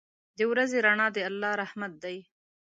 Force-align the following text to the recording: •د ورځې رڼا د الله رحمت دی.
•د 0.37 0.39
ورځې 0.51 0.77
رڼا 0.85 1.07
د 1.15 1.17
الله 1.29 1.51
رحمت 1.61 1.93
دی. 2.03 2.17